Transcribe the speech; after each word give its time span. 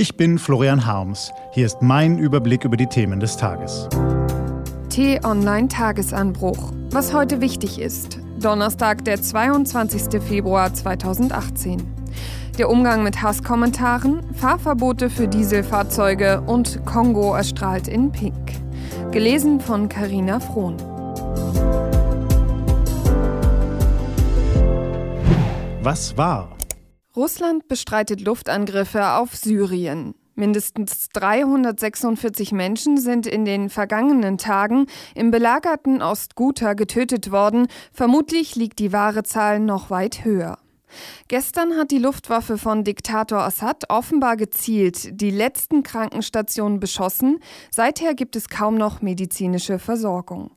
Ich 0.00 0.16
bin 0.16 0.38
Florian 0.38 0.86
Harms. 0.86 1.32
Hier 1.50 1.66
ist 1.66 1.82
mein 1.82 2.18
Überblick 2.18 2.64
über 2.64 2.76
die 2.76 2.86
Themen 2.86 3.18
des 3.18 3.36
Tages. 3.36 3.88
T-Online 4.90 5.66
Tagesanbruch. 5.66 6.72
Was 6.92 7.12
heute 7.12 7.40
wichtig 7.40 7.80
ist. 7.80 8.20
Donnerstag, 8.38 9.04
der 9.04 9.20
22. 9.20 10.22
Februar 10.22 10.72
2018. 10.72 11.82
Der 12.58 12.70
Umgang 12.70 13.02
mit 13.02 13.22
Hasskommentaren, 13.22 14.20
Fahrverbote 14.34 15.10
für 15.10 15.26
Dieselfahrzeuge 15.26 16.42
und 16.42 16.86
Kongo 16.86 17.34
erstrahlt 17.34 17.88
in 17.88 18.12
Pink. 18.12 18.52
Gelesen 19.10 19.58
von 19.58 19.88
Karina 19.88 20.38
Frohn. 20.38 20.76
Was 25.82 26.16
war? 26.16 26.57
Russland 27.18 27.66
bestreitet 27.66 28.20
Luftangriffe 28.20 29.14
auf 29.14 29.34
Syrien. 29.34 30.14
Mindestens 30.36 31.08
346 31.08 32.52
Menschen 32.52 32.96
sind 32.96 33.26
in 33.26 33.44
den 33.44 33.70
vergangenen 33.70 34.38
Tagen 34.38 34.86
im 35.16 35.32
belagerten 35.32 36.00
Ostguta 36.00 36.74
getötet 36.74 37.32
worden. 37.32 37.66
Vermutlich 37.92 38.54
liegt 38.54 38.78
die 38.78 38.92
wahre 38.92 39.24
Zahl 39.24 39.58
noch 39.58 39.90
weit 39.90 40.24
höher. 40.24 40.58
Gestern 41.28 41.76
hat 41.76 41.90
die 41.90 41.98
Luftwaffe 41.98 42.58
von 42.58 42.84
Diktator 42.84 43.40
Assad 43.40 43.84
offenbar 43.88 44.36
gezielt 44.36 45.20
die 45.20 45.30
letzten 45.30 45.82
Krankenstationen 45.82 46.80
beschossen. 46.80 47.38
Seither 47.70 48.14
gibt 48.14 48.36
es 48.36 48.48
kaum 48.48 48.76
noch 48.76 49.02
medizinische 49.02 49.78
Versorgung. 49.78 50.50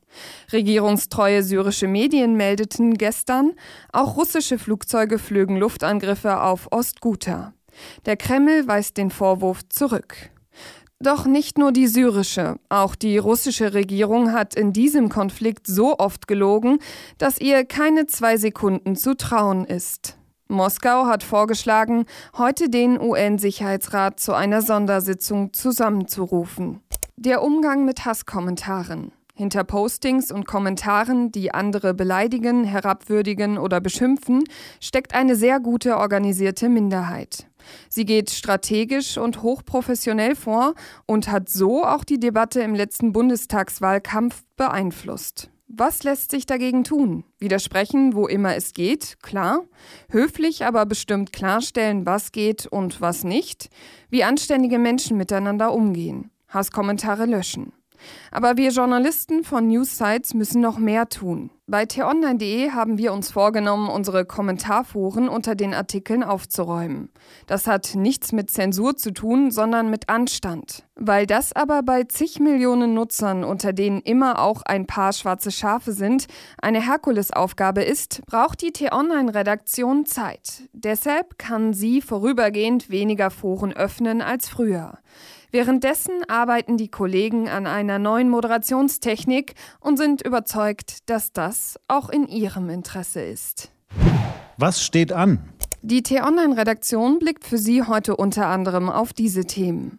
Regierungstreue 0.52 1.42
syrische 1.42 1.88
Medien 1.88 2.36
meldeten 2.36 2.94
gestern, 2.94 3.52
auch 3.92 4.16
russische 4.16 4.58
Flugzeuge 4.58 5.18
flögen 5.18 5.56
Luftangriffe 5.56 6.40
auf 6.40 6.68
Ostguta. 6.70 7.54
Der 8.06 8.16
Kreml 8.16 8.66
weist 8.66 8.96
den 8.96 9.10
Vorwurf 9.10 9.60
zurück. 9.68 10.30
Doch 11.02 11.26
nicht 11.26 11.58
nur 11.58 11.72
die 11.72 11.88
syrische, 11.88 12.60
auch 12.68 12.94
die 12.94 13.18
russische 13.18 13.74
Regierung 13.74 14.32
hat 14.32 14.54
in 14.54 14.72
diesem 14.72 15.08
Konflikt 15.08 15.66
so 15.66 15.98
oft 15.98 16.28
gelogen, 16.28 16.78
dass 17.18 17.40
ihr 17.40 17.64
keine 17.64 18.06
zwei 18.06 18.36
Sekunden 18.36 18.94
zu 18.94 19.16
trauen 19.16 19.64
ist. 19.64 20.16
Moskau 20.52 21.06
hat 21.06 21.22
vorgeschlagen, 21.22 22.04
heute 22.36 22.68
den 22.68 23.00
UN-Sicherheitsrat 23.00 24.20
zu 24.20 24.34
einer 24.34 24.62
Sondersitzung 24.62 25.52
zusammenzurufen. 25.52 26.80
Der 27.16 27.42
Umgang 27.42 27.84
mit 27.84 28.04
Hasskommentaren. 28.04 29.12
Hinter 29.34 29.64
Postings 29.64 30.30
und 30.30 30.46
Kommentaren, 30.46 31.32
die 31.32 31.54
andere 31.54 31.94
beleidigen, 31.94 32.64
herabwürdigen 32.64 33.56
oder 33.56 33.80
beschimpfen, 33.80 34.44
steckt 34.78 35.14
eine 35.14 35.36
sehr 35.36 35.58
gute 35.58 35.96
organisierte 35.96 36.68
Minderheit. 36.68 37.46
Sie 37.88 38.04
geht 38.04 38.30
strategisch 38.30 39.16
und 39.16 39.42
hochprofessionell 39.42 40.36
vor 40.36 40.74
und 41.06 41.30
hat 41.30 41.48
so 41.48 41.84
auch 41.84 42.04
die 42.04 42.20
Debatte 42.20 42.60
im 42.60 42.74
letzten 42.74 43.12
Bundestagswahlkampf 43.12 44.42
beeinflusst. 44.56 45.51
Was 45.74 46.02
lässt 46.02 46.30
sich 46.30 46.44
dagegen 46.44 46.84
tun? 46.84 47.24
Widersprechen, 47.38 48.14
wo 48.14 48.26
immer 48.26 48.54
es 48.56 48.74
geht, 48.74 49.16
klar. 49.22 49.64
Höflich, 50.10 50.66
aber 50.66 50.84
bestimmt 50.84 51.32
klarstellen, 51.32 52.04
was 52.04 52.30
geht 52.30 52.66
und 52.66 53.00
was 53.00 53.24
nicht. 53.24 53.70
Wie 54.10 54.22
anständige 54.22 54.78
Menschen 54.78 55.16
miteinander 55.16 55.72
umgehen. 55.72 56.30
Hasskommentare 56.48 57.24
löschen. 57.24 57.72
Aber 58.30 58.56
wir 58.56 58.70
Journalisten 58.70 59.44
von 59.44 59.68
News-Sites 59.68 60.34
müssen 60.34 60.60
noch 60.60 60.78
mehr 60.78 61.08
tun. 61.08 61.50
Bei 61.72 61.86
t-online.de 61.86 62.72
haben 62.72 62.98
wir 62.98 63.12
uns 63.12 63.30
vorgenommen, 63.30 63.88
unsere 63.88 64.26
Kommentarforen 64.26 65.28
unter 65.28 65.54
den 65.54 65.72
Artikeln 65.72 66.22
aufzuräumen. 66.22 67.08
Das 67.46 67.66
hat 67.66 67.94
nichts 67.94 68.32
mit 68.32 68.50
Zensur 68.50 68.96
zu 68.96 69.12
tun, 69.12 69.50
sondern 69.50 69.88
mit 69.88 70.08
Anstand. 70.08 70.84
Weil 70.96 71.24
das 71.26 71.54
aber 71.54 71.82
bei 71.82 72.04
zig 72.04 72.40
Millionen 72.40 72.94
Nutzern, 72.94 73.42
unter 73.42 73.72
denen 73.72 74.00
immer 74.02 74.40
auch 74.40 74.62
ein 74.66 74.86
paar 74.86 75.12
schwarze 75.12 75.50
Schafe 75.50 75.92
sind, 75.92 76.26
eine 76.60 76.84
Herkulesaufgabe 76.84 77.82
ist, 77.82 78.20
braucht 78.26 78.60
die 78.60 78.72
T-Online-Redaktion 78.72 80.04
Zeit. 80.04 80.64
Deshalb 80.72 81.38
kann 81.38 81.72
sie 81.72 82.02
vorübergehend 82.02 82.90
weniger 82.90 83.30
Foren 83.30 83.72
öffnen 83.72 84.20
als 84.20 84.48
früher. 84.48 84.98
Währenddessen 85.52 86.24
arbeiten 86.28 86.78
die 86.78 86.88
Kollegen 86.88 87.46
an 87.46 87.66
einer 87.66 87.98
neuen 87.98 88.30
Moderationstechnik 88.30 89.52
und 89.80 89.98
sind 89.98 90.22
überzeugt, 90.22 91.10
dass 91.10 91.34
das 91.34 91.78
auch 91.88 92.08
in 92.08 92.26
ihrem 92.26 92.70
Interesse 92.70 93.20
ist. 93.20 93.70
Was 94.56 94.82
steht 94.82 95.12
an? 95.12 95.50
Die 95.82 96.02
T-Online-Redaktion 96.02 97.18
blickt 97.18 97.44
für 97.44 97.58
Sie 97.58 97.82
heute 97.82 98.16
unter 98.16 98.46
anderem 98.46 98.88
auf 98.88 99.12
diese 99.12 99.44
Themen. 99.44 99.98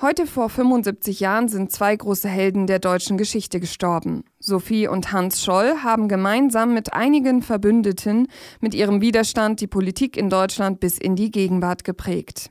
Heute 0.00 0.26
vor 0.26 0.48
75 0.48 1.20
Jahren 1.20 1.48
sind 1.48 1.72
zwei 1.72 1.94
große 1.94 2.28
Helden 2.28 2.66
der 2.66 2.78
deutschen 2.78 3.18
Geschichte 3.18 3.60
gestorben. 3.60 4.24
Sophie 4.38 4.88
und 4.88 5.12
Hans 5.12 5.44
Scholl 5.44 5.74
haben 5.82 6.08
gemeinsam 6.08 6.72
mit 6.72 6.94
einigen 6.94 7.42
Verbündeten 7.42 8.28
mit 8.60 8.74
ihrem 8.74 9.02
Widerstand 9.02 9.60
die 9.60 9.66
Politik 9.66 10.16
in 10.16 10.30
Deutschland 10.30 10.80
bis 10.80 10.96
in 10.96 11.16
die 11.16 11.30
Gegenwart 11.30 11.84
geprägt. 11.84 12.48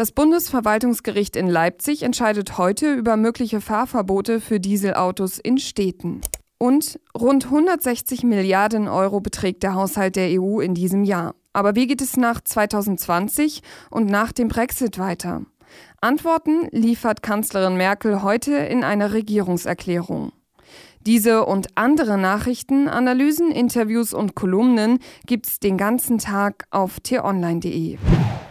Das 0.00 0.12
Bundesverwaltungsgericht 0.12 1.36
in 1.36 1.46
Leipzig 1.46 2.04
entscheidet 2.04 2.56
heute 2.56 2.94
über 2.94 3.18
mögliche 3.18 3.60
Fahrverbote 3.60 4.40
für 4.40 4.58
Dieselautos 4.58 5.38
in 5.38 5.58
Städten. 5.58 6.22
Und 6.56 6.98
rund 7.14 7.44
160 7.44 8.22
Milliarden 8.22 8.88
Euro 8.88 9.20
beträgt 9.20 9.62
der 9.62 9.74
Haushalt 9.74 10.16
der 10.16 10.40
EU 10.40 10.60
in 10.60 10.72
diesem 10.72 11.04
Jahr. 11.04 11.34
Aber 11.52 11.74
wie 11.74 11.86
geht 11.86 12.00
es 12.00 12.16
nach 12.16 12.40
2020 12.40 13.60
und 13.90 14.06
nach 14.06 14.32
dem 14.32 14.48
Brexit 14.48 14.98
weiter? 14.98 15.42
Antworten 16.00 16.68
liefert 16.70 17.22
Kanzlerin 17.22 17.76
Merkel 17.76 18.22
heute 18.22 18.54
in 18.54 18.84
einer 18.84 19.12
Regierungserklärung. 19.12 20.32
Diese 21.06 21.44
und 21.44 21.76
andere 21.76 22.16
Nachrichten, 22.16 22.88
Analysen, 22.88 23.50
Interviews 23.50 24.14
und 24.14 24.34
Kolumnen 24.34 24.98
gibt's 25.26 25.60
den 25.60 25.76
ganzen 25.76 26.16
Tag 26.16 26.64
auf 26.70 27.00
t-online.de 27.00 27.98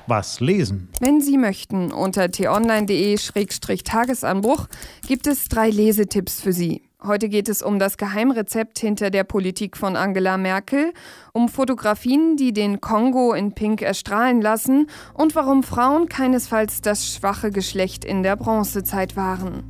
was 0.10 0.40
lesen. 0.40 0.90
Wenn 1.00 1.22
Sie 1.22 1.38
möchten, 1.38 1.92
unter 1.92 2.32
t-online.de-tagesanbruch 2.32 4.66
gibt 5.08 5.28
es 5.28 5.48
drei 5.48 5.70
Lesetipps 5.70 6.42
für 6.42 6.54
Sie. 6.54 6.82
Heute 7.02 7.30
geht 7.30 7.48
es 7.48 7.62
um 7.62 7.80
das 7.80 7.96
Geheimrezept 7.96 8.78
hinter 8.78 9.10
der 9.10 9.24
Politik 9.24 9.78
von 9.78 9.96
Angela 9.96 10.38
Merkel, 10.38 10.92
um 11.32 11.48
Fotografien, 11.48 12.36
die 12.36 12.52
den 12.52 12.82
Kongo 12.82 13.32
in 13.32 13.54
Pink 13.54 13.82
erstrahlen 13.82 14.42
lassen 14.42 14.88
und 15.14 15.34
warum 15.34 15.64
Frauen 15.64 16.10
keinesfalls 16.10 16.82
das 16.82 17.14
schwache 17.14 17.52
Geschlecht 17.52 18.04
in 18.04 18.22
der 18.22 18.36
Bronzezeit 18.36 19.16
waren. 19.16 19.64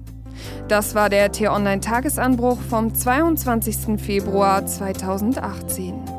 Das 0.67 0.95
war 0.95 1.09
der 1.09 1.31
T-Online-Tagesanbruch 1.31 2.57
vom 2.67 2.95
22. 2.95 4.01
Februar 4.01 4.65
2018. 4.65 6.18